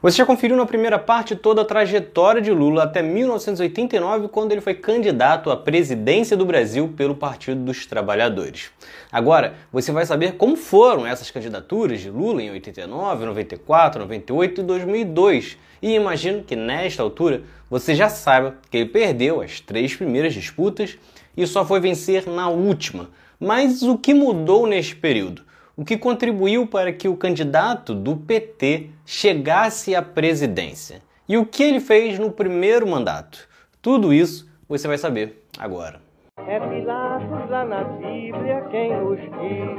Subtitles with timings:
[0.00, 4.60] Você já conferiu na primeira parte toda a trajetória de Lula até 1989, quando ele
[4.60, 8.70] foi candidato à presidência do Brasil pelo Partido dos Trabalhadores.
[9.10, 14.64] Agora, você vai saber como foram essas candidaturas de Lula em 89, 94, 98 e
[14.64, 15.58] 2002.
[15.82, 20.96] E imagino que nesta altura você já saiba que ele perdeu as três primeiras disputas
[21.36, 23.10] e só foi vencer na última.
[23.40, 25.47] Mas o que mudou neste período?
[25.78, 31.00] O que contribuiu para que o candidato do PT chegasse à presidência.
[31.28, 33.48] E o que ele fez no primeiro mandato.
[33.80, 36.00] Tudo isso você vai saber agora.
[36.48, 39.78] É Pilatos lá na Bíblia quem nos diz.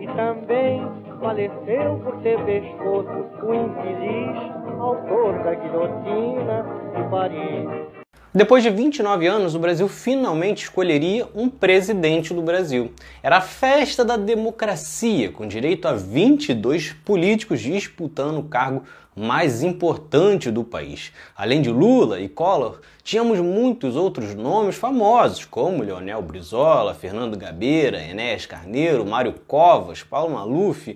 [0.00, 0.80] E também
[1.20, 3.10] faleceu por ter pescoço
[3.42, 6.64] o infeliz autor da guilhotina
[6.96, 8.03] de Paris.
[8.36, 12.90] Depois de 29 anos, o Brasil finalmente escolheria um presidente do Brasil.
[13.22, 18.82] Era a festa da democracia, com direito a 22 políticos disputando o cargo
[19.14, 21.12] mais importante do país.
[21.36, 28.02] Além de Lula e Collor, tínhamos muitos outros nomes famosos, como Leonel Brizola, Fernando Gabeira,
[28.02, 30.92] Enéas Carneiro, Mário Covas, Paulo Maluf,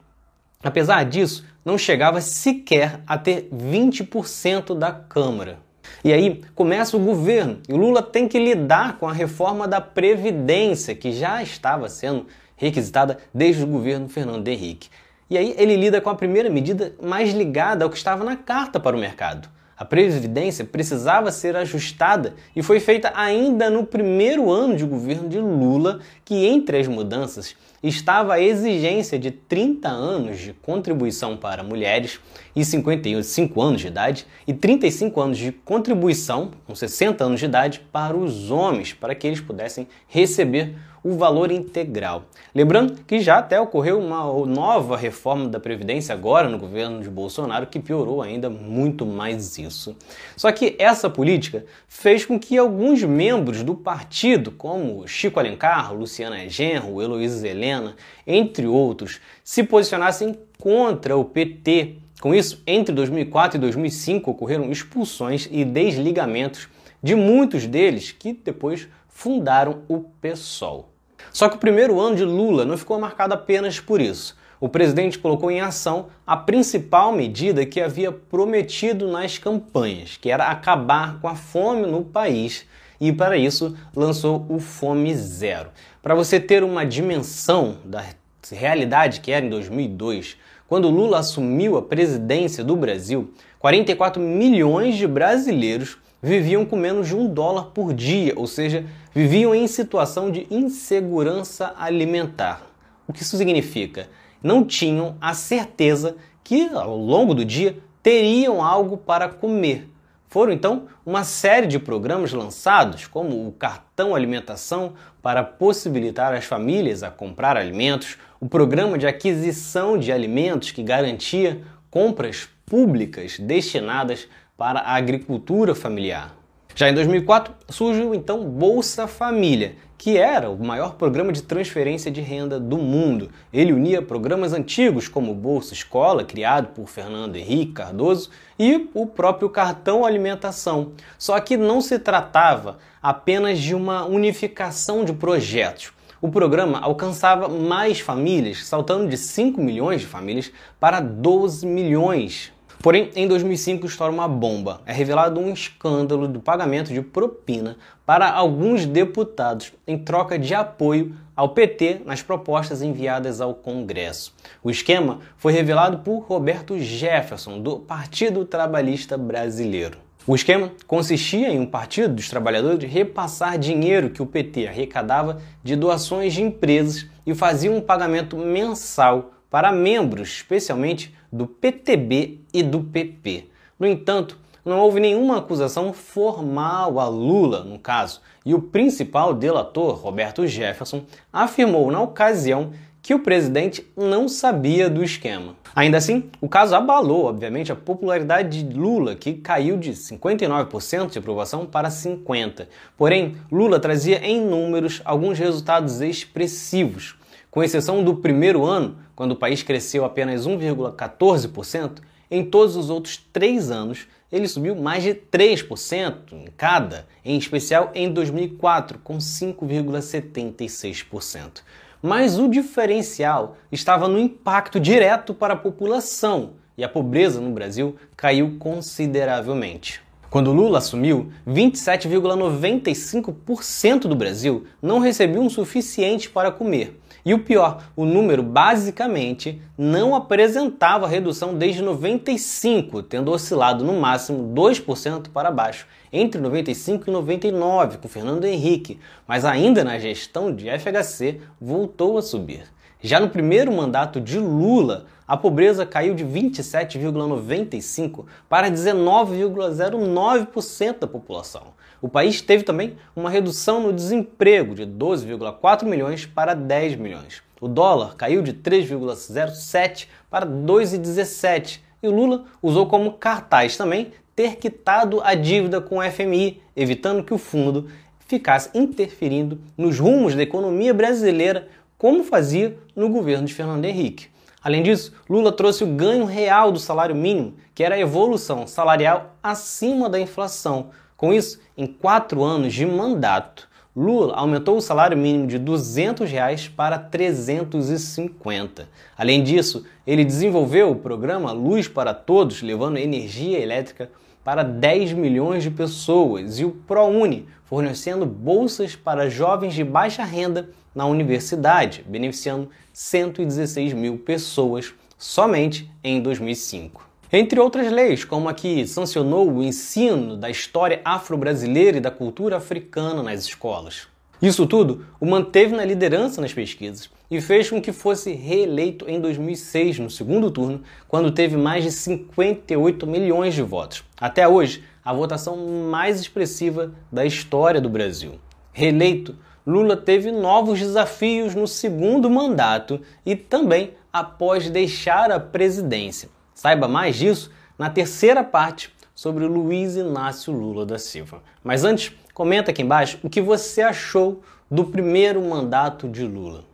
[0.64, 5.58] apesar disso, não chegava sequer a ter 20% da Câmara.
[6.02, 10.94] E aí começa o governo e Lula tem que lidar com a reforma da Previdência,
[10.94, 12.26] que já estava sendo
[12.56, 14.88] requisitada desde o governo Fernando Henrique.
[15.28, 18.80] E aí ele lida com a primeira medida mais ligada ao que estava na carta
[18.80, 19.57] para o mercado.
[19.78, 25.38] A previdência precisava ser ajustada e foi feita ainda no primeiro ano de governo de
[25.38, 32.18] Lula, que entre as mudanças estava a exigência de 30 anos de contribuição para mulheres
[32.56, 37.80] e 55 anos de idade e 35 anos de contribuição, com 60 anos de idade,
[37.92, 42.24] para os homens, para que eles pudessem receber o valor integral.
[42.54, 47.66] Lembrando que já até ocorreu uma nova reforma da Previdência agora no governo de Bolsonaro
[47.66, 49.96] que piorou ainda muito mais isso.
[50.36, 56.48] Só que essa política fez com que alguns membros do partido, como Chico Alencar, Luciana
[56.48, 57.94] Genro, Heloísa Helena,
[58.26, 61.96] entre outros, se posicionassem contra o PT.
[62.20, 66.68] Com isso, entre 2004 e 2005 ocorreram expulsões e desligamentos
[67.02, 70.90] de muitos deles que depois fundaram o PSOL.
[71.32, 74.36] Só que o primeiro ano de Lula não ficou marcado apenas por isso.
[74.60, 80.44] O presidente colocou em ação a principal medida que havia prometido nas campanhas, que era
[80.46, 82.64] acabar com a fome no país,
[83.00, 85.70] e para isso lançou o Fome Zero.
[86.00, 88.04] Para você ter uma dimensão da
[88.48, 90.36] realidade que era em 2002,
[90.68, 97.16] quando Lula assumiu a presidência do Brasil, 44 milhões de brasileiros viviam com menos de
[97.16, 98.84] um dólar por dia, ou seja,
[99.14, 102.62] viviam em situação de insegurança alimentar.
[103.06, 104.08] O que isso significa?
[104.42, 109.88] Não tinham a certeza que ao longo do dia teriam algo para comer.
[110.28, 114.92] Foram então uma série de programas lançados, como o cartão alimentação
[115.22, 121.62] para possibilitar as famílias a comprar alimentos, o programa de aquisição de alimentos que garantia
[121.90, 126.34] compras públicas destinadas para a agricultura familiar.
[126.74, 132.20] Já em 2004 surgiu então Bolsa Família, que era o maior programa de transferência de
[132.20, 133.30] renda do mundo.
[133.52, 139.48] Ele unia programas antigos como Bolsa Escola, criado por Fernando Henrique Cardoso, e o próprio
[139.48, 140.90] cartão alimentação.
[141.16, 145.92] Só que não se tratava apenas de uma unificação de projetos.
[146.20, 150.50] O programa alcançava mais famílias, saltando de 5 milhões de famílias
[150.80, 154.80] para 12 milhões Porém, em 2005 estoura uma bomba.
[154.86, 157.76] É revelado um escândalo do pagamento de propina
[158.06, 164.32] para alguns deputados em troca de apoio ao PT nas propostas enviadas ao Congresso.
[164.62, 169.98] O esquema foi revelado por Roberto Jefferson, do Partido Trabalhista Brasileiro.
[170.24, 175.74] O esquema consistia em um partido dos trabalhadores repassar dinheiro que o PT arrecadava de
[175.74, 182.80] doações de empresas e fazia um pagamento mensal para membros, especialmente do PTB e do
[182.80, 183.46] PP.
[183.78, 189.94] No entanto, não houve nenhuma acusação formal a Lula, no caso, e o principal delator,
[189.94, 195.56] Roberto Jefferson, afirmou na ocasião que o presidente não sabia do esquema.
[195.74, 201.18] Ainda assim, o caso abalou, obviamente, a popularidade de Lula, que caiu de 59% de
[201.18, 202.66] aprovação para 50%.
[202.96, 207.17] Porém, Lula trazia em números alguns resultados expressivos.
[207.50, 212.00] Com exceção do primeiro ano, quando o país cresceu apenas 1,14%,
[212.30, 217.90] em todos os outros três anos ele subiu mais de 3% em cada, em especial
[217.94, 221.62] em 2004, com 5,76%.
[222.02, 227.96] Mas o diferencial estava no impacto direto para a população e a pobreza no Brasil
[228.16, 230.06] caiu consideravelmente.
[230.30, 237.00] Quando Lula assumiu, 27,95% do Brasil não recebeu o suficiente para comer.
[237.28, 244.54] E o pior, o número basicamente não apresentava redução desde 95, tendo oscilado no máximo
[244.54, 250.70] 2% para baixo entre 95 e 99 com Fernando Henrique, mas ainda na gestão de
[250.70, 252.62] FHC voltou a subir.
[253.00, 261.78] Já no primeiro mandato de Lula, a pobreza caiu de 27,95% para 19,09% da população.
[262.02, 267.40] O país teve também uma redução no desemprego de 12,4 milhões para 10 milhões.
[267.60, 275.20] O dólar caiu de 3,07 para 2,17 e Lula usou como cartaz também ter quitado
[275.22, 277.86] a dívida com o FMI, evitando que o fundo
[278.28, 281.66] ficasse interferindo nos rumos da economia brasileira,
[281.98, 284.28] como fazia no governo de Fernando Henrique.
[284.62, 289.36] Além disso, Lula trouxe o ganho real do salário mínimo, que era a evolução salarial
[289.42, 290.90] acima da inflação.
[291.16, 296.68] Com isso, em quatro anos de mandato, Lula aumentou o salário mínimo de 200 reais
[296.68, 298.88] para 350.
[299.16, 304.08] Além disso, ele desenvolveu o programa Luz para Todos, levando energia elétrica
[304.44, 310.70] para 10 milhões de pessoas, e o ProUni, fornecendo bolsas para jovens de baixa renda
[310.98, 317.08] na universidade, beneficiando 116 mil pessoas somente em 2005.
[317.32, 322.56] Entre outras leis, como a que sancionou o ensino da história afro-brasileira e da cultura
[322.56, 324.08] africana nas escolas.
[324.42, 329.20] Isso tudo o manteve na liderança nas pesquisas e fez com que fosse reeleito em
[329.20, 334.02] 2006 no segundo turno, quando teve mais de 58 milhões de votos.
[334.20, 335.56] Até hoje, a votação
[335.88, 338.40] mais expressiva da história do Brasil.
[338.72, 339.36] Reeleito,
[339.68, 346.30] Lula teve novos desafios no segundo mandato e também após deixar a presidência.
[346.54, 351.42] Saiba mais disso na terceira parte sobre Luiz Inácio Lula da Silva.
[351.62, 356.64] Mas antes, comenta aqui embaixo o que você achou do primeiro mandato de Lula.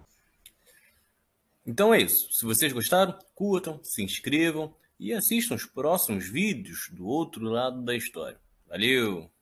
[1.66, 2.32] Então é isso.
[2.32, 7.96] Se vocês gostaram, curtam, se inscrevam e assistam os próximos vídeos do outro lado da
[7.96, 8.38] história.
[8.68, 9.33] Valeu!